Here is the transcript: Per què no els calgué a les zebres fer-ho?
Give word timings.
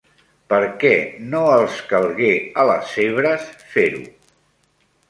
Per 0.53 0.61
què 0.83 0.93
no 1.35 1.41
els 1.57 1.77
calgué 1.93 2.33
a 2.63 2.67
les 2.73 2.91
zebres 2.97 3.49
fer-ho? 3.77 4.07